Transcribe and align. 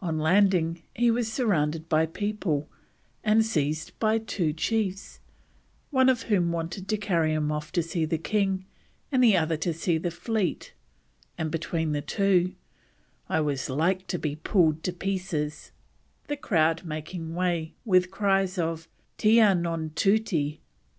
On 0.00 0.18
landing, 0.18 0.82
he 0.94 1.10
was 1.10 1.32
surrounded 1.32 1.88
by 1.88 2.04
people, 2.04 2.68
and 3.24 3.42
seized 3.42 3.98
by 3.98 4.18
two 4.18 4.52
chiefs, 4.52 5.18
one 5.88 6.10
of 6.10 6.24
whom 6.24 6.52
wanted 6.52 6.86
to 6.88 6.98
carry 6.98 7.32
him 7.32 7.50
off 7.50 7.72
to 7.72 7.82
see 7.82 8.04
the 8.04 8.18
king, 8.18 8.66
and 9.10 9.24
the 9.24 9.34
other 9.34 9.56
to 9.56 9.72
see 9.72 9.96
the 9.96 10.10
fleet, 10.10 10.74
and 11.38 11.50
between 11.50 11.92
the 11.92 12.02
two, 12.02 12.54
"I 13.30 13.40
was 13.40 13.70
like 13.70 14.06
to 14.08 14.18
be 14.18 14.36
pulled 14.36 14.82
to 14.82 14.92
pieces," 14.92 15.72
the 16.28 16.36
crowd 16.36 16.84
making 16.84 17.34
way 17.34 17.72
with 17.86 18.10
cries 18.10 18.58
of 18.58 18.88
"Tiya 19.16 19.54
no 19.54 19.88
Tootee." 19.94 20.60